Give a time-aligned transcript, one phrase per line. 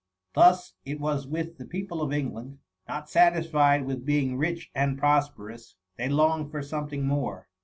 [0.33, 2.57] Thus it was with the people of England:—"
[2.89, 5.75] Not satisfied with being rich and prosperous.
[5.85, 6.09] \ THE MOMMT.
[6.09, 7.47] 9 they longed 'for something more.